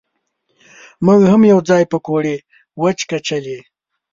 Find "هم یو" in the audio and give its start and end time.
1.31-1.59